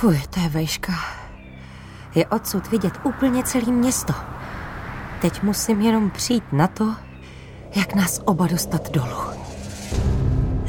Fuj, 0.00 0.20
to 0.34 0.40
je 0.40 0.48
vejška. 0.48 0.92
Je 2.14 2.26
odsud 2.26 2.70
vidět 2.70 2.92
úplně 3.04 3.42
celé 3.42 3.72
město. 3.72 4.14
Teď 5.20 5.42
musím 5.42 5.80
jenom 5.80 6.10
přijít 6.10 6.44
na 6.52 6.66
to, 6.66 6.94
jak 7.74 7.94
nás 7.94 8.20
oba 8.24 8.46
dostat 8.46 8.90
dolů. 8.90 9.40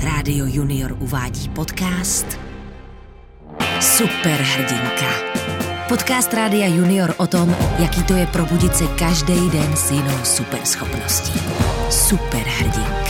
Rádio 0.03 0.45
Junior 0.45 0.95
uvádí 0.99 1.49
podcast 1.49 2.25
Superhrdinka. 3.79 5.11
Podcast 5.87 6.33
Rádia 6.33 6.67
Junior 6.67 7.13
o 7.17 7.27
tom, 7.27 7.55
jaký 7.79 8.03
to 8.03 8.13
je 8.13 8.25
probudit 8.25 8.75
se 8.75 8.87
každý 8.87 9.49
den 9.49 9.77
s 9.77 9.91
jinou 9.91 10.17
superschopností. 10.23 11.39
Superhrdinka. 11.89 13.00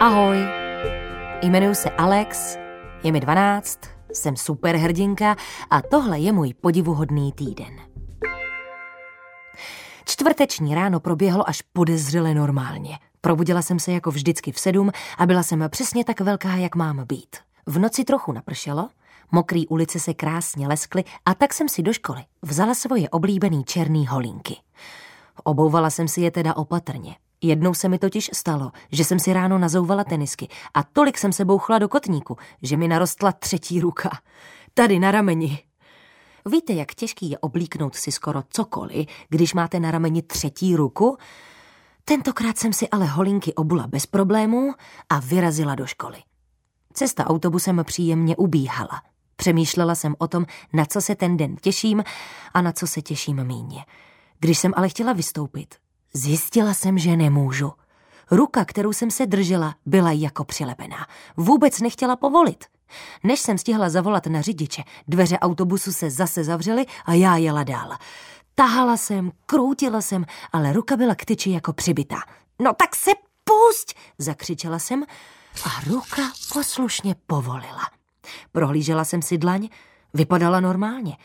Ahoj, 0.00 0.38
jmenuji 1.42 1.74
se 1.74 1.90
Alex, 1.90 2.56
je 3.02 3.12
mi 3.12 3.20
12, 3.20 3.80
jsem 4.12 4.36
superhrdinka 4.36 5.36
a 5.70 5.82
tohle 5.82 6.18
je 6.18 6.32
můj 6.32 6.54
podivuhodný 6.54 7.32
týden. 7.32 7.80
Čtvrteční 10.04 10.74
ráno 10.74 11.00
proběhlo 11.00 11.48
až 11.48 11.62
podezřele 11.62 12.34
normálně. 12.34 12.98
Probudila 13.20 13.62
jsem 13.62 13.78
se 13.78 13.92
jako 13.92 14.10
vždycky 14.10 14.52
v 14.52 14.58
sedm 14.58 14.90
a 15.18 15.26
byla 15.26 15.42
jsem 15.42 15.64
přesně 15.68 16.04
tak 16.04 16.20
velká, 16.20 16.56
jak 16.56 16.74
mám 16.74 17.04
být. 17.06 17.36
V 17.66 17.78
noci 17.78 18.04
trochu 18.04 18.32
napršelo, 18.32 18.88
mokrý 19.32 19.66
ulice 19.66 20.00
se 20.00 20.14
krásně 20.14 20.68
leskly 20.68 21.04
a 21.26 21.34
tak 21.34 21.54
jsem 21.54 21.68
si 21.68 21.82
do 21.82 21.92
školy 21.92 22.24
vzala 22.42 22.74
svoje 22.74 23.08
oblíbený 23.08 23.64
černý 23.64 24.06
holinky. 24.06 24.56
Obouvala 25.44 25.90
jsem 25.90 26.08
si 26.08 26.20
je 26.20 26.30
teda 26.30 26.56
opatrně. 26.56 27.16
Jednou 27.42 27.74
se 27.74 27.88
mi 27.88 27.98
totiž 27.98 28.30
stalo, 28.34 28.72
že 28.92 29.04
jsem 29.04 29.18
si 29.18 29.32
ráno 29.32 29.58
nazouvala 29.58 30.04
tenisky 30.04 30.48
a 30.74 30.82
tolik 30.82 31.18
jsem 31.18 31.32
se 31.32 31.44
bouchla 31.44 31.78
do 31.78 31.88
kotníku, 31.88 32.36
že 32.62 32.76
mi 32.76 32.88
narostla 32.88 33.32
třetí 33.32 33.80
ruka. 33.80 34.10
Tady 34.74 34.98
na 34.98 35.10
rameni. 35.10 35.58
Víte, 36.46 36.72
jak 36.72 36.94
těžký 36.94 37.30
je 37.30 37.38
oblíknout 37.38 37.94
si 37.94 38.12
skoro 38.12 38.42
cokoliv, 38.48 39.06
když 39.28 39.54
máte 39.54 39.80
na 39.80 39.90
rameni 39.90 40.22
třetí 40.22 40.76
ruku? 40.76 41.16
Tentokrát 42.04 42.58
jsem 42.58 42.72
si 42.72 42.88
ale 42.88 43.06
holinky 43.06 43.54
obula 43.54 43.86
bez 43.86 44.06
problémů 44.06 44.72
a 45.08 45.20
vyrazila 45.20 45.74
do 45.74 45.86
školy. 45.86 46.18
Cesta 46.92 47.26
autobusem 47.26 47.84
příjemně 47.84 48.36
ubíhala. 48.36 49.02
Přemýšlela 49.36 49.94
jsem 49.94 50.14
o 50.18 50.28
tom, 50.28 50.46
na 50.72 50.84
co 50.84 51.00
se 51.00 51.14
ten 51.14 51.36
den 51.36 51.56
těším 51.56 52.04
a 52.54 52.62
na 52.62 52.72
co 52.72 52.86
se 52.86 53.02
těším 53.02 53.44
míně. 53.44 53.84
Když 54.40 54.58
jsem 54.58 54.72
ale 54.76 54.88
chtěla 54.88 55.12
vystoupit, 55.12 55.74
zjistila 56.12 56.74
jsem, 56.74 56.98
že 56.98 57.16
nemůžu. 57.16 57.72
Ruka, 58.30 58.64
kterou 58.64 58.92
jsem 58.92 59.10
se 59.10 59.26
držela, 59.26 59.74
byla 59.86 60.12
jako 60.12 60.44
přilepená. 60.44 61.06
Vůbec 61.36 61.80
nechtěla 61.80 62.16
povolit. 62.16 62.64
Než 63.24 63.40
jsem 63.40 63.58
stihla 63.58 63.88
zavolat 63.88 64.26
na 64.26 64.40
řidiče, 64.40 64.82
dveře 65.08 65.38
autobusu 65.38 65.92
se 65.92 66.10
zase 66.10 66.44
zavřely 66.44 66.86
a 67.04 67.14
já 67.14 67.36
jela 67.36 67.64
dál. 67.64 67.96
Tahala 68.54 68.96
jsem, 68.96 69.32
kroutila 69.46 70.00
jsem, 70.00 70.24
ale 70.52 70.72
ruka 70.72 70.96
byla 70.96 71.14
k 71.14 71.24
tyči 71.24 71.50
jako 71.50 71.72
přibitá. 71.72 72.20
No 72.58 72.72
tak 72.72 72.96
se 72.96 73.10
pusť, 73.44 73.96
zakřičela 74.18 74.78
jsem 74.78 75.04
a 75.64 75.80
ruka 75.86 76.22
poslušně 76.52 77.14
povolila. 77.26 77.90
Prohlížela 78.52 79.04
jsem 79.04 79.22
si 79.22 79.38
dlaň, 79.38 79.68
vypadala 80.14 80.60
normálně. 80.60 81.16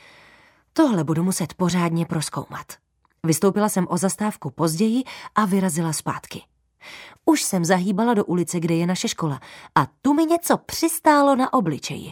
Tohle 0.73 1.03
budu 1.03 1.23
muset 1.23 1.53
pořádně 1.53 2.06
proskoumat. 2.06 2.84
Vystoupila 3.25 3.69
jsem 3.69 3.87
o 3.89 3.97
zastávku 3.97 4.51
později 4.51 5.03
a 5.35 5.45
vyrazila 5.45 5.93
zpátky. 5.93 6.41
Už 7.25 7.43
jsem 7.43 7.65
zahýbala 7.65 8.13
do 8.13 8.25
ulice, 8.25 8.59
kde 8.59 8.75
je 8.75 8.88
naše 8.88 9.07
škola 9.07 9.39
a 9.75 9.88
tu 10.01 10.13
mi 10.13 10.25
něco 10.25 10.57
přistálo 10.57 11.35
na 11.35 11.53
obličeji. 11.53 12.11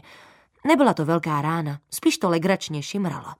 Nebyla 0.67 0.93
to 0.93 1.05
velká 1.05 1.41
rána, 1.41 1.79
spíš 1.89 2.17
to 2.17 2.29
legračně 2.29 2.83
šimralo. 2.83 3.33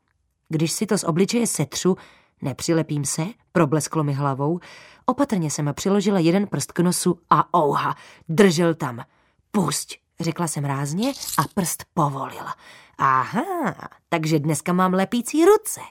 Když 0.50 0.72
si 0.72 0.86
to 0.86 0.98
z 0.98 1.04
obličeje 1.04 1.48
setřu, 1.48 1.98
nepřilepím 2.42 3.06
se, 3.06 3.26
problesklo 3.52 4.04
mi 4.04 4.14
hlavou, 4.14 4.60
opatrně 5.06 5.52
jsem 5.52 5.74
přiložila 5.74 6.20
jeden 6.20 6.48
prst 6.48 6.72
k 6.72 6.80
nosu 6.80 7.20
a 7.30 7.58
ouha, 7.58 7.96
držel 8.30 8.74
tam. 8.74 9.04
Pusť, 9.52 9.96
řekla 10.20 10.48
jsem 10.48 10.66
rázně 10.66 11.14
a 11.38 11.42
prst 11.54 11.84
povolila. 11.94 12.56
Aha, 12.98 13.76
takže 14.10 14.40
dneska 14.40 14.74
mám 14.74 14.94
lepící 14.94 15.46
ruce. 15.46 15.82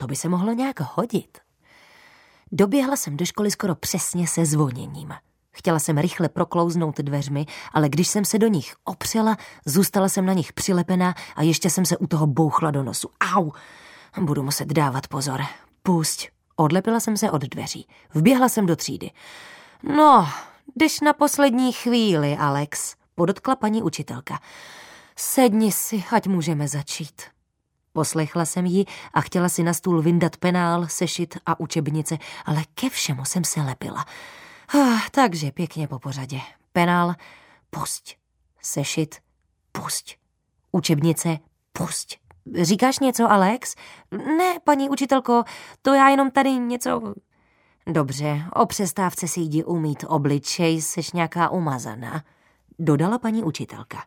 To 0.00 0.06
by 0.06 0.16
se 0.16 0.28
mohlo 0.28 0.52
nějak 0.52 0.80
hodit. 0.80 1.38
Doběhla 2.52 2.96
jsem 2.96 3.16
do 3.16 3.24
školy 3.24 3.50
skoro 3.50 3.74
přesně 3.74 4.28
se 4.28 4.46
zvoněním. 4.46 5.14
Chtěla 5.52 5.78
jsem 5.78 5.98
rychle 5.98 6.28
proklouznout 6.28 6.98
dveřmi, 6.98 7.46
ale 7.72 7.88
když 7.88 8.08
jsem 8.08 8.24
se 8.24 8.38
do 8.38 8.46
nich 8.46 8.74
opřela, 8.84 9.36
zůstala 9.66 10.08
jsem 10.08 10.26
na 10.26 10.32
nich 10.32 10.52
přilepená 10.52 11.14
a 11.36 11.42
ještě 11.42 11.70
jsem 11.70 11.84
se 11.84 11.96
u 11.96 12.06
toho 12.06 12.26
bouchla 12.26 12.70
do 12.70 12.82
nosu. 12.82 13.08
Au! 13.36 13.50
Budu 14.20 14.42
muset 14.42 14.68
dávat 14.68 15.06
pozor. 15.06 15.42
Pusť. 15.82 16.28
Odlepila 16.56 17.00
jsem 17.00 17.16
se 17.16 17.30
od 17.30 17.42
dveří. 17.42 17.88
Vběhla 18.14 18.48
jsem 18.48 18.66
do 18.66 18.76
třídy. 18.76 19.10
No, 19.82 20.28
jdeš 20.76 21.00
na 21.00 21.12
poslední 21.12 21.72
chvíli, 21.72 22.36
Alex, 22.36 22.94
podotkla 23.14 23.56
paní 23.56 23.82
učitelka. 23.82 24.40
Sedni 25.16 25.72
si, 25.72 26.04
ať 26.12 26.26
můžeme 26.26 26.68
začít. 26.68 27.22
Poslechla 27.92 28.44
jsem 28.44 28.66
ji 28.66 28.84
a 29.14 29.20
chtěla 29.20 29.48
si 29.48 29.62
na 29.62 29.72
stůl 29.72 30.02
vyndat 30.02 30.36
penál, 30.36 30.86
sešit 30.88 31.38
a 31.46 31.60
učebnice, 31.60 32.18
ale 32.44 32.64
ke 32.74 32.90
všemu 32.90 33.24
jsem 33.24 33.44
se 33.44 33.60
lepila. 33.60 34.04
Ah, 34.74 35.00
takže 35.10 35.52
pěkně 35.52 35.88
po 35.88 35.98
pořadě. 35.98 36.40
Penál, 36.72 37.14
pusť. 37.70 38.16
Sešit, 38.62 39.14
pusť. 39.72 40.16
Učebnice, 40.72 41.38
pusť. 41.72 42.18
Říkáš 42.62 42.98
něco, 42.98 43.30
Alex? 43.30 43.74
Ne, 44.10 44.58
paní 44.64 44.90
učitelko, 44.90 45.44
to 45.82 45.94
já 45.94 46.08
jenom 46.08 46.30
tady 46.30 46.50
něco... 46.50 47.14
Dobře, 47.86 48.42
o 48.54 48.66
přestávce 48.66 49.28
si 49.28 49.40
jdi 49.40 49.64
umít 49.64 50.04
obličej, 50.08 50.82
seš 50.82 51.12
nějaká 51.12 51.48
umazaná, 51.48 52.24
dodala 52.78 53.18
paní 53.18 53.42
učitelka. 53.42 54.04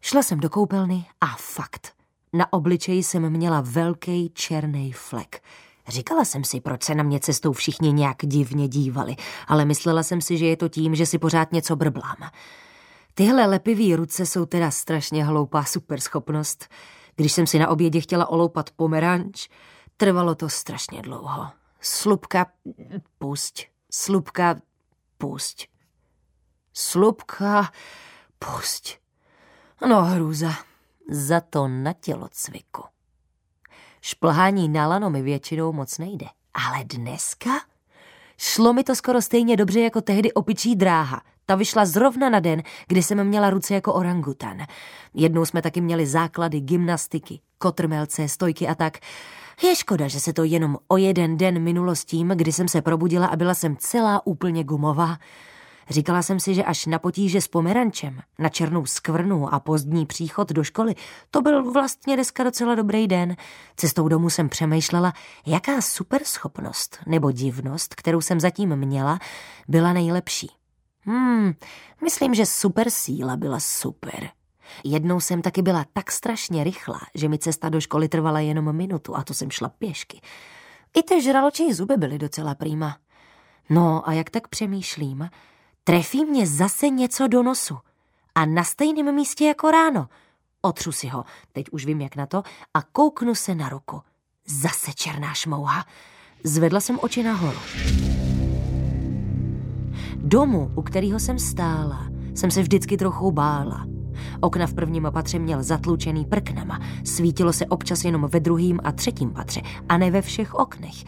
Šla 0.00 0.22
jsem 0.22 0.40
do 0.40 0.50
koupelny 0.50 1.06
a 1.20 1.26
fakt, 1.26 1.92
na 2.32 2.52
obličeji 2.52 3.02
jsem 3.02 3.30
měla 3.30 3.60
velký 3.60 4.30
černý 4.34 4.92
flek. 4.92 5.42
Říkala 5.88 6.24
jsem 6.24 6.44
si, 6.44 6.60
proč 6.60 6.82
se 6.82 6.94
na 6.94 7.02
mě 7.02 7.20
cestou 7.20 7.52
všichni 7.52 7.92
nějak 7.92 8.16
divně 8.22 8.68
dívali, 8.68 9.16
ale 9.46 9.64
myslela 9.64 10.02
jsem 10.02 10.20
si, 10.20 10.38
že 10.38 10.46
je 10.46 10.56
to 10.56 10.68
tím, 10.68 10.94
že 10.94 11.06
si 11.06 11.18
pořád 11.18 11.52
něco 11.52 11.76
brblám. 11.76 12.16
Tyhle 13.14 13.46
lepivý 13.46 13.96
ruce 13.96 14.26
jsou 14.26 14.46
teda 14.46 14.70
strašně 14.70 15.24
hloupá 15.24 15.64
superschopnost. 15.64 16.68
Když 17.16 17.32
jsem 17.32 17.46
si 17.46 17.58
na 17.58 17.68
obědě 17.68 18.00
chtěla 18.00 18.26
oloupat 18.26 18.70
pomeranč, 18.70 19.48
trvalo 19.96 20.34
to 20.34 20.48
strašně 20.48 21.02
dlouho. 21.02 21.46
Slupka, 21.80 22.46
pusť, 23.18 23.66
slupka, 23.90 24.56
pusť. 25.18 25.66
Slupka, 26.74 27.72
pusť. 28.38 28.98
No 29.88 30.04
hrůza, 30.04 30.54
za 31.10 31.40
to 31.40 31.68
na 31.68 31.92
tělocviku. 31.92 32.82
Šplhání 34.00 34.68
na 34.68 34.86
lano 34.86 35.10
mi 35.10 35.22
většinou 35.22 35.72
moc 35.72 35.98
nejde. 35.98 36.26
Ale 36.54 36.84
dneska? 36.84 37.50
Šlo 38.38 38.72
mi 38.72 38.84
to 38.84 38.94
skoro 38.94 39.22
stejně 39.22 39.56
dobře 39.56 39.80
jako 39.80 40.00
tehdy 40.00 40.32
opičí 40.32 40.76
dráha. 40.76 41.22
Ta 41.46 41.54
vyšla 41.54 41.84
zrovna 41.84 42.30
na 42.30 42.40
den, 42.40 42.62
kdy 42.86 43.02
jsem 43.02 43.24
měla 43.24 43.50
ruce 43.50 43.74
jako 43.74 43.94
orangutan. 43.94 44.58
Jednou 45.14 45.44
jsme 45.44 45.62
taky 45.62 45.80
měli 45.80 46.06
základy 46.06 46.60
gymnastiky, 46.60 47.40
kotrmelce, 47.58 48.28
stojky 48.28 48.68
a 48.68 48.74
tak. 48.74 48.98
Je 49.62 49.76
škoda, 49.76 50.08
že 50.08 50.20
se 50.20 50.32
to 50.32 50.44
jenom 50.44 50.78
o 50.88 50.96
jeden 50.96 51.36
den 51.36 51.62
minulo 51.62 51.96
s 51.96 52.04
tím, 52.04 52.28
kdy 52.28 52.52
jsem 52.52 52.68
se 52.68 52.82
probudila 52.82 53.26
a 53.26 53.36
byla 53.36 53.54
jsem 53.54 53.76
celá 53.76 54.26
úplně 54.26 54.64
gumová. 54.64 55.18
Říkala 55.90 56.22
jsem 56.22 56.40
si, 56.40 56.54
že 56.54 56.64
až 56.64 56.86
na 56.86 56.98
potíže 56.98 57.40
s 57.40 57.48
pomerančem, 57.48 58.20
na 58.38 58.48
černou 58.48 58.86
skvrnu 58.86 59.54
a 59.54 59.60
pozdní 59.60 60.06
příchod 60.06 60.52
do 60.52 60.64
školy, 60.64 60.94
to 61.30 61.42
byl 61.42 61.72
vlastně 61.72 62.14
dneska 62.14 62.44
docela 62.44 62.74
dobrý 62.74 63.08
den. 63.08 63.36
Cestou 63.76 64.08
domů 64.08 64.30
jsem 64.30 64.48
přemýšlela, 64.48 65.12
jaká 65.46 65.80
superschopnost 65.80 66.98
nebo 67.06 67.30
divnost, 67.30 67.94
kterou 67.94 68.20
jsem 68.20 68.40
zatím 68.40 68.76
měla, 68.76 69.18
byla 69.68 69.92
nejlepší. 69.92 70.50
Hmm, 71.00 71.52
myslím, 72.04 72.34
že 72.34 72.46
super 72.46 72.90
síla 72.90 73.36
byla 73.36 73.60
super. 73.60 74.30
Jednou 74.84 75.20
jsem 75.20 75.42
taky 75.42 75.62
byla 75.62 75.84
tak 75.92 76.12
strašně 76.12 76.64
rychlá, 76.64 77.00
že 77.14 77.28
mi 77.28 77.38
cesta 77.38 77.68
do 77.68 77.80
školy 77.80 78.08
trvala 78.08 78.40
jenom 78.40 78.76
minutu 78.76 79.16
a 79.16 79.24
to 79.24 79.34
jsem 79.34 79.50
šla 79.50 79.68
pěšky. 79.68 80.20
I 80.96 81.02
ty 81.02 81.22
žraločí 81.22 81.72
zuby 81.72 81.96
byly 81.96 82.18
docela 82.18 82.54
prýma. 82.54 82.96
No 83.70 84.08
a 84.08 84.12
jak 84.12 84.30
tak 84.30 84.48
přemýšlím, 84.48 85.28
trefí 85.84 86.24
mě 86.24 86.46
zase 86.46 86.88
něco 86.88 87.26
do 87.26 87.42
nosu. 87.42 87.78
A 88.34 88.46
na 88.46 88.64
stejném 88.64 89.14
místě 89.14 89.44
jako 89.44 89.70
ráno. 89.70 90.08
Otřu 90.62 90.92
si 90.92 91.08
ho, 91.08 91.24
teď 91.52 91.66
už 91.70 91.86
vím 91.86 92.00
jak 92.00 92.16
na 92.16 92.26
to, 92.26 92.42
a 92.74 92.82
kouknu 92.82 93.34
se 93.34 93.54
na 93.54 93.68
ruku. 93.68 94.00
Zase 94.46 94.92
černá 94.94 95.34
šmouha. 95.34 95.84
Zvedla 96.44 96.80
jsem 96.80 96.98
oči 97.02 97.22
nahoru. 97.22 97.58
Domu, 100.16 100.70
u 100.74 100.82
kterého 100.82 101.20
jsem 101.20 101.38
stála, 101.38 102.08
jsem 102.34 102.50
se 102.50 102.62
vždycky 102.62 102.96
trochu 102.96 103.32
bála. 103.32 103.86
Okna 104.40 104.66
v 104.66 104.74
prvním 104.74 105.08
patře 105.12 105.38
měl 105.38 105.62
zatlučený 105.62 106.24
prknama. 106.24 106.80
Svítilo 107.04 107.52
se 107.52 107.66
občas 107.66 108.04
jenom 108.04 108.28
ve 108.32 108.40
druhém 108.40 108.80
a 108.84 108.92
třetím 108.92 109.30
patře 109.30 109.62
a 109.88 109.98
ne 109.98 110.10
ve 110.10 110.22
všech 110.22 110.54
oknech. 110.54 111.04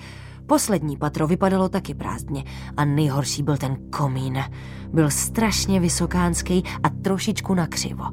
Poslední 0.46 0.96
patro 0.96 1.26
vypadalo 1.26 1.68
taky 1.68 1.94
prázdně 1.94 2.44
a 2.76 2.84
nejhorší 2.84 3.42
byl 3.42 3.56
ten 3.56 3.90
komín. 3.90 4.38
Byl 4.92 5.10
strašně 5.10 5.80
vysokánský 5.80 6.64
a 6.82 6.88
trošičku 6.88 7.54
nakřivo. 7.54 8.04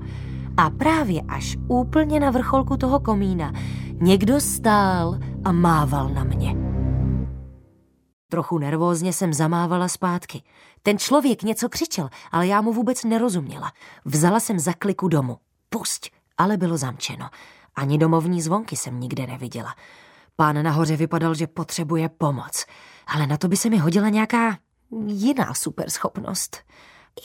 A 0.58 0.70
právě 0.70 1.22
až 1.22 1.58
úplně 1.68 2.20
na 2.20 2.32
vrcholku 2.32 2.78
toho 2.78 3.00
komína 3.00 3.54
někdo 4.02 4.42
stál 4.42 5.20
a 5.46 5.52
mával 5.52 6.10
na 6.10 6.24
mě. 6.24 6.56
Trochu 8.32 8.58
nervózně 8.58 9.14
jsem 9.14 9.34
zamávala 9.34 9.88
zpátky. 9.88 10.44
Ten 10.82 10.98
člověk 10.98 11.44
něco 11.44 11.70
křičel, 11.70 12.10
ale 12.32 12.48
já 12.48 12.62
mu 12.62 12.74
vůbec 12.74 13.04
nerozuměla. 13.04 13.72
Vzala 14.06 14.40
jsem 14.40 14.60
za 14.60 14.74
kliku 14.74 15.08
domu. 15.08 15.38
Pusť, 15.70 16.10
ale 16.38 16.58
bylo 16.58 16.78
zamčeno. 16.78 17.30
Ani 17.76 17.98
domovní 17.98 18.42
zvonky 18.42 18.76
jsem 18.76 19.00
nikde 19.00 19.28
neviděla. 19.28 19.76
Pán 20.40 20.64
nahoře 20.64 20.96
vypadal, 20.96 21.36
že 21.36 21.48
potřebuje 21.48 22.10
pomoc. 22.10 22.66
Ale 23.08 23.28
na 23.28 23.38
to 23.38 23.48
by 23.48 23.58
se 23.58 23.70
mi 23.70 23.78
hodila 23.78 24.10
nějaká 24.10 24.58
jiná 25.08 25.54
superschopnost. 25.54 26.58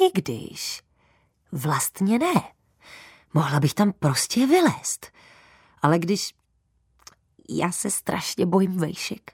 I 0.01 0.21
když... 0.21 0.83
Vlastně 1.53 2.19
ne. 2.19 2.35
Mohla 3.35 3.61
bych 3.61 3.75
tam 3.75 3.93
prostě 3.93 4.47
vylézt. 4.47 5.07
Ale 5.83 5.99
když... 5.99 6.35
Já 7.49 7.73
se 7.73 7.91
strašně 7.91 8.47
bojím 8.47 8.77
vejšek. 8.77 9.33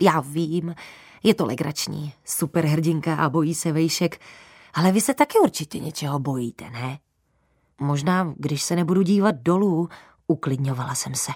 Já 0.00 0.20
vím, 0.20 0.74
je 1.22 1.34
to 1.34 1.46
legrační, 1.46 2.12
superhrdinka 2.24 3.16
a 3.16 3.28
bojí 3.28 3.54
se 3.54 3.72
vejšek, 3.72 4.20
ale 4.74 4.92
vy 4.92 5.00
se 5.00 5.14
taky 5.14 5.38
určitě 5.38 5.78
něčeho 5.78 6.18
bojíte, 6.18 6.70
ne? 6.70 6.98
Možná, 7.80 8.34
když 8.36 8.62
se 8.62 8.76
nebudu 8.76 9.02
dívat 9.02 9.34
dolů, 9.34 9.88
uklidňovala 10.26 10.94
jsem 10.94 11.14
se. 11.14 11.32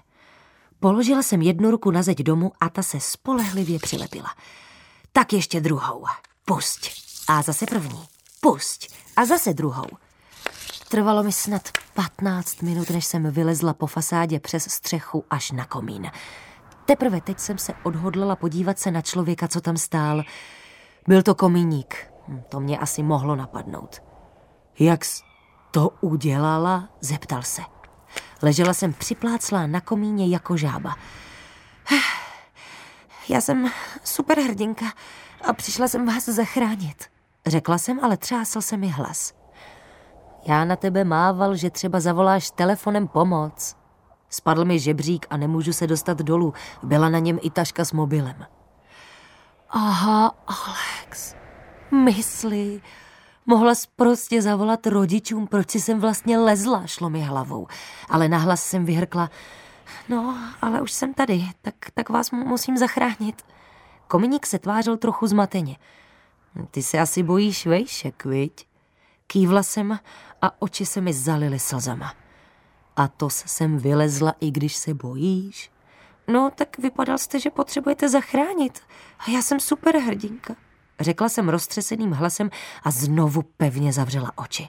Položila 0.83 1.23
jsem 1.23 1.43
jednu 1.43 1.71
ruku 1.71 1.91
na 1.91 2.03
zeď 2.03 2.19
domu 2.19 2.53
a 2.61 2.69
ta 2.69 2.83
se 2.83 3.01
spolehlivě 3.01 3.79
přilepila. 3.79 4.29
Tak 5.13 5.33
ještě 5.33 5.61
druhou. 5.61 6.05
Pusť. 6.45 6.91
A 7.29 7.43
zase 7.43 7.67
první. 7.67 8.05
Pusť. 8.41 8.95
A 9.17 9.25
zase 9.25 9.55
druhou. 9.55 9.87
Trvalo 10.89 11.23
mi 11.23 11.33
snad 11.33 11.69
15 11.95 12.63
minut, 12.63 12.91
než 12.91 13.05
jsem 13.05 13.31
vylezla 13.31 13.75
po 13.75 13.87
fasádě 13.87 14.41
přes 14.41 14.65
střechu 14.65 15.25
až 15.31 15.51
na 15.51 15.65
komín. 15.65 16.11
Teprve 16.85 17.21
teď 17.21 17.39
jsem 17.39 17.59
se 17.59 17.75
odhodlala 17.83 18.37
podívat 18.37 18.79
se 18.79 18.91
na 18.91 19.03
člověka, 19.03 19.49
co 19.49 19.61
tam 19.61 19.77
stál. 19.77 20.23
Byl 21.09 21.23
to 21.23 21.35
komíník. 21.35 21.97
Hm, 22.29 22.43
to 22.49 22.61
mě 22.61 22.79
asi 22.79 23.03
mohlo 23.03 23.37
napadnout. 23.37 24.03
Jak 24.79 25.01
to 25.71 25.91
udělala? 26.01 26.89
Zeptal 27.01 27.43
se. 27.43 27.63
Ležela 28.43 28.75
jsem 28.75 28.93
připláclá 28.93 29.67
na 29.67 29.81
komíně 29.81 30.29
jako 30.29 30.57
žába. 30.57 30.97
Já 33.29 33.41
jsem 33.41 33.71
superhrdinka 34.05 34.87
a 35.45 35.53
přišla 35.53 35.89
jsem 35.89 36.07
vás 36.07 36.25
zachránit. 36.25 37.05
Řekla 37.47 37.79
jsem, 37.79 38.01
ale 38.05 38.17
třásl 38.17 38.61
se 38.61 38.77
mi 38.77 38.89
hlas. 38.89 39.33
Já 40.47 40.65
na 40.65 40.77
tebe 40.77 41.05
mával, 41.05 41.57
že 41.57 41.71
třeba 41.71 42.01
zavoláš 42.01 42.51
telefonem 42.51 43.09
pomoc. 43.09 43.77
Spadl 44.31 44.65
mi 44.65 44.79
žebřík 44.79 45.27
a 45.31 45.37
nemůžu 45.37 45.73
se 45.73 45.87
dostat 45.87 46.19
dolů. 46.19 46.55
Byla 46.83 47.09
na 47.09 47.19
něm 47.19 47.39
i 47.43 47.51
taška 47.51 47.85
s 47.85 47.93
mobilem. 47.93 48.47
Aha, 49.71 50.35
Alex, 50.47 51.35
mysli, 52.05 52.81
mohla 53.47 53.73
prostě 53.97 54.43
zavolat 54.43 54.87
rodičům, 54.87 55.47
proč 55.47 55.71
si 55.71 55.81
jsem 55.81 56.01
vlastně 56.01 56.39
lezla, 56.39 56.87
šlo 56.87 57.11
mi 57.11 57.21
hlavou. 57.21 57.67
Ale 58.09 58.29
nahlas 58.29 58.65
jsem 58.65 58.85
vyhrkla, 58.85 59.31
no, 60.09 60.39
ale 60.63 60.81
už 60.81 60.93
jsem 60.93 61.15
tady, 61.15 61.49
tak, 61.63 61.75
tak 61.95 62.09
vás 62.09 62.31
musím 62.31 62.77
zachránit. 62.77 63.43
Kominík 64.09 64.47
se 64.47 64.59
tvářil 64.59 64.97
trochu 64.97 65.27
zmateně. 65.27 65.77
Ty 66.71 66.83
se 66.83 66.99
asi 66.99 67.23
bojíš 67.23 67.67
vejšek, 67.67 68.25
viď? 68.25 68.67
Kývla 69.27 69.63
jsem 69.63 69.99
a 70.43 70.63
oči 70.63 70.87
se 70.87 71.01
mi 71.01 71.13
zalily 71.13 71.59
slzama. 71.59 72.15
A 72.97 73.09
to 73.09 73.31
jsem 73.31 73.79
vylezla, 73.79 74.35
i 74.41 74.51
když 74.51 74.77
se 74.77 74.95
bojíš. 74.95 75.71
No, 76.29 76.51
tak 76.55 76.79
vypadal 76.79 77.19
jste, 77.19 77.41
že 77.41 77.51
potřebujete 77.51 78.09
zachránit. 78.09 78.81
A 79.19 79.31
já 79.31 79.43
jsem 79.43 79.61
super 79.61 79.97
hrdinka. 79.97 80.57
Řekla 81.01 81.29
jsem 81.29 81.49
roztřeseným 81.49 82.13
hlasem 82.13 82.51
a 82.83 82.91
znovu 82.91 83.43
pevně 83.43 83.93
zavřela 83.93 84.33
oči. 84.39 84.69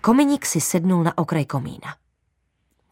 Kominík 0.00 0.46
si 0.46 0.60
sednul 0.60 1.02
na 1.02 1.18
okraj 1.18 1.44
komína. 1.44 1.96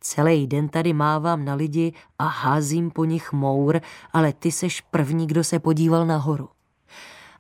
Celý 0.01 0.47
den 0.47 0.69
tady 0.69 0.93
mávám 0.93 1.45
na 1.45 1.55
lidi 1.55 1.93
a 2.19 2.27
házím 2.27 2.91
po 2.91 3.05
nich 3.05 3.33
mour, 3.33 3.81
ale 4.13 4.33
ty 4.33 4.53
seš 4.53 4.81
první, 4.81 5.27
kdo 5.27 5.45
se 5.45 5.59
podíval 5.59 6.07
nahoru. 6.07 6.49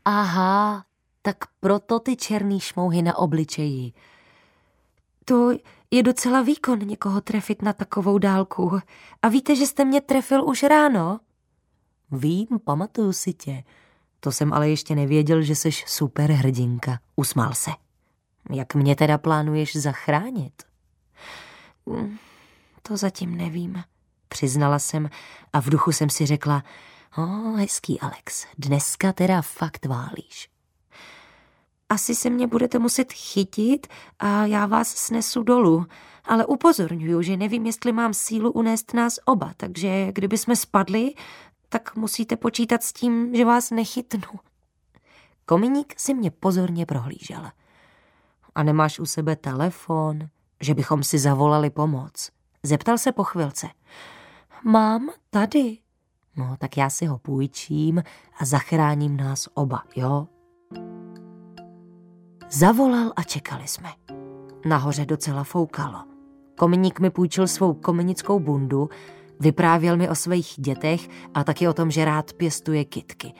Aha, 0.05 0.85
tak 1.23 1.37
proto 1.61 2.01
ty 2.01 2.17
černý 2.17 2.61
šmouhy 2.61 3.03
na 3.03 3.19
obličeji. 3.19 3.93
To 5.25 5.51
je 5.91 6.03
docela 6.03 6.43
výkon 6.43 6.79
někoho 6.79 7.21
trefit 7.21 7.63
na 7.63 7.73
takovou 7.73 8.19
dálku. 8.19 8.81
A 9.23 9.29
víte, 9.29 9.57
že 9.57 9.67
jste 9.67 9.85
mě 9.85 10.01
trefil 10.01 10.45
už 10.45 10.63
ráno? 10.63 11.21
Vím, 12.11 12.47
pamatuju 12.65 13.13
si 13.13 13.33
tě. 13.33 13.65
To 14.21 14.33
jsem 14.33 14.53
ale 14.53 14.69
ještě 14.69 14.95
nevěděl, 14.95 15.43
že 15.43 15.55
jsi 15.55 15.71
super 15.87 16.31
hrdinka. 16.33 16.99
Usmál 17.17 17.55
se. 17.55 17.71
Jak 18.51 18.75
mě 18.75 18.97
teda 18.97 19.19
plánuješ 19.19 19.77
zachránit? 19.77 20.63
Hm, 21.91 22.17
to 22.83 22.97
zatím 22.97 23.37
nevím, 23.37 23.83
přiznala 24.29 24.79
jsem 24.79 25.11
a 25.53 25.61
v 25.61 25.71
duchu 25.71 25.93
jsem 25.93 26.11
si 26.11 26.27
řekla, 26.27 26.63
o, 27.17 27.23
oh, 27.23 27.59
hezký 27.59 28.01
Alex, 28.01 28.47
dneska 28.59 29.13
teda 29.13 29.43
fakt 29.43 29.87
válíš. 29.87 30.49
Asi 31.89 32.15
se 32.15 32.31
mě 32.31 32.47
budete 32.47 32.79
muset 32.79 33.13
chytit 33.13 33.87
a 34.19 34.47
já 34.47 34.67
vás 34.67 34.89
snesu 34.89 35.43
dolů. 35.43 35.87
Ale 36.25 36.47
upozorňuju, 36.47 37.23
že 37.23 37.37
nevím, 37.37 37.67
jestli 37.67 37.93
mám 37.93 38.15
sílu 38.15 38.53
unést 38.53 38.95
nás 38.95 39.19
oba, 39.25 39.53
takže 39.57 40.13
kdyby 40.13 40.39
jsme 40.39 40.57
spadli, 40.57 41.15
tak 41.69 41.97
musíte 41.97 42.37
počítat 42.37 42.83
s 42.83 42.93
tím, 42.93 43.35
že 43.35 43.45
vás 43.45 43.71
nechytnu. 43.71 44.41
Kominík 45.47 45.95
si 46.01 46.15
mě 46.15 46.31
pozorně 46.31 46.87
prohlížel. 46.87 47.51
A 48.55 48.63
nemáš 48.63 48.99
u 48.99 49.07
sebe 49.07 49.37
telefon, 49.37 50.19
že 50.61 50.75
bychom 50.75 51.03
si 51.03 51.19
zavolali 51.19 51.71
pomoc? 51.71 52.31
Zeptal 52.63 52.99
se 52.99 53.13
po 53.13 53.25
chvilce. 53.25 53.67
Mám 54.65 55.09
tady. 55.31 55.79
No, 56.37 56.57
tak 56.59 56.77
já 56.77 56.91
si 56.91 57.07
ho 57.07 57.19
půjčím 57.19 58.03
a 58.41 58.45
zachráním 58.45 59.17
nás 59.17 59.49
oba, 59.55 59.83
jo? 59.97 60.27
Zavolal 62.51 63.13
a 63.17 63.23
čekali 63.23 63.69
jsme. 63.69 63.89
Nahoře 64.65 65.07
docela 65.07 65.45
foukalo. 65.45 66.05
Kominík 66.59 67.01
mi 67.01 67.11
půjčil 67.11 67.47
svou 67.47 67.75
kominickou 67.75 68.41
bundu, 68.41 68.89
vyprávěl 69.41 69.97
mi 69.97 70.09
o 70.09 70.15
svých 70.15 70.55
dětech 70.57 71.09
a 71.35 71.45
taky 71.45 71.69
o 71.69 71.73
tom, 71.73 71.91
že 71.91 72.05
rád 72.05 72.33
pěstuje 72.33 72.85
kitky. 72.85 73.33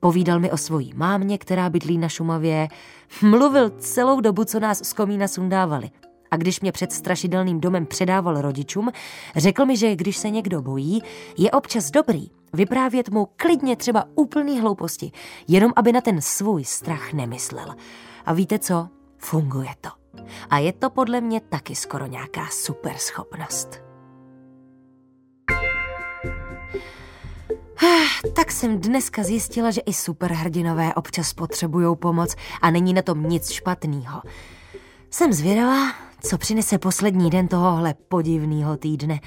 Povídal 0.00 0.40
mi 0.40 0.50
o 0.50 0.56
svojí 0.56 0.92
mámě, 0.96 1.38
která 1.38 1.70
bydlí 1.70 1.98
na 1.98 2.08
Šumavě. 2.08 2.68
Mluvil 3.22 3.70
celou 3.70 4.20
dobu, 4.20 4.44
co 4.44 4.60
nás 4.60 4.78
z 4.84 4.92
komína 4.92 5.28
sundávali. 5.28 5.90
A 6.30 6.36
když 6.36 6.60
mě 6.60 6.72
před 6.72 6.92
strašidelným 6.92 7.60
domem 7.60 7.86
předával 7.86 8.40
rodičům, 8.40 8.90
řekl 9.36 9.66
mi, 9.66 9.76
že 9.76 9.96
když 9.96 10.16
se 10.16 10.30
někdo 10.30 10.62
bojí, 10.62 11.02
je 11.38 11.50
občas 11.50 11.90
dobrý 11.90 12.30
vyprávět 12.52 13.08
mu 13.08 13.28
klidně 13.36 13.76
třeba 13.76 14.04
úplný 14.14 14.60
hlouposti, 14.60 15.12
jenom 15.48 15.72
aby 15.76 15.92
na 15.92 16.00
ten 16.00 16.20
svůj 16.20 16.64
strach 16.64 17.12
nemyslel. 17.12 17.74
A 18.26 18.32
víte 18.32 18.58
co? 18.58 18.88
Funguje 19.18 19.70
to. 19.80 19.88
A 20.50 20.58
je 20.58 20.72
to 20.72 20.90
podle 20.90 21.20
mě 21.20 21.40
taky 21.40 21.74
skoro 21.74 22.06
nějaká 22.06 22.46
super 22.50 22.94
Tak 28.34 28.52
jsem 28.52 28.80
dneska 28.80 29.22
zjistila, 29.22 29.70
že 29.70 29.80
i 29.80 29.92
superhrdinové 29.92 30.94
občas 30.94 31.32
potřebují 31.32 31.96
pomoc 31.96 32.36
a 32.62 32.70
není 32.70 32.94
na 32.94 33.02
tom 33.02 33.28
nic 33.28 33.50
špatného. 33.50 34.22
Jsem 35.10 35.32
zvědavá, 35.32 35.92
co 36.22 36.38
přinese 36.38 36.78
poslední 36.78 37.30
den 37.30 37.48
tohohle 37.48 37.94
podivného 38.08 38.76
týdne. 38.76 39.20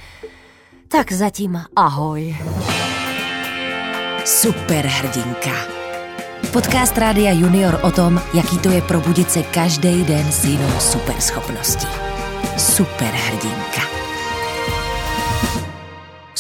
Tak 0.88 1.12
zatím 1.12 1.62
ahoj. 1.76 2.38
Superhrdinka. 4.26 5.52
Podcast 6.52 6.98
Rádia 6.98 7.32
Junior 7.32 7.80
o 7.84 7.92
tom, 7.92 8.22
jaký 8.34 8.60
to 8.60 8.70
je 8.70 8.82
probudit 8.82 9.32
se 9.32 9.44
každý 9.44 10.04
den 10.04 10.32
s 10.32 10.46
jinou 10.46 10.80
superschopností. 10.80 11.88
Superhrdinka. 12.58 14.03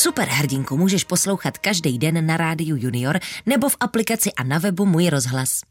Superhrdinku 0.04 0.78
můžeš 0.78 1.04
poslouchat 1.04 1.58
každý 1.58 1.98
den 1.98 2.26
na 2.26 2.38
rádiu 2.38 2.76
Junior 2.80 3.20
nebo 3.46 3.70
v 3.70 3.78
aplikaci 3.80 4.32
a 4.34 4.44
na 4.44 4.58
webu 4.58 4.86
Můj 4.86 5.10
rozhlas. 5.10 5.62